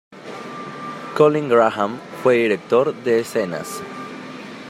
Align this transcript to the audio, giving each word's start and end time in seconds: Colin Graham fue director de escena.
Colin 1.15 1.47
Graham 1.47 1.99
fue 2.23 2.33
director 2.37 2.91
de 3.03 3.19
escena. 3.19 3.61